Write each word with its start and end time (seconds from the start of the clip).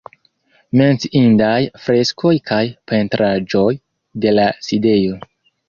Menciindaj 0.79 1.57
freskoj 1.83 2.33
kaj 2.49 2.63
pentraĵoj 2.93 3.69
de 4.25 4.37
la 4.41 4.51
sidejo. 4.71 5.25